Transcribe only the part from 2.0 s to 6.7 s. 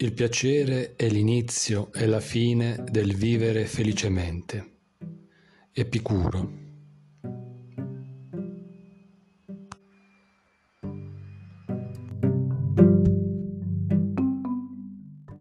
la fine del vivere felicemente. Epicuro.